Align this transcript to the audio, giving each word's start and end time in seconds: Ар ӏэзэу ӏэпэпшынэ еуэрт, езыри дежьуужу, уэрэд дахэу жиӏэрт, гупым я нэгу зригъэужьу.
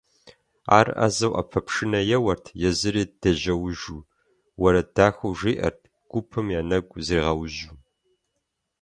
Ар 0.77 0.87
ӏэзэу 0.97 1.33
ӏэпэпшынэ 1.35 1.99
еуэрт, 2.17 2.45
езыри 2.69 3.03
дежьуужу, 3.21 4.07
уэрэд 4.61 4.87
дахэу 4.95 5.33
жиӏэрт, 5.39 5.81
гупым 6.09 6.47
я 6.59 6.61
нэгу 6.69 6.99
зригъэужьу. 7.05 7.75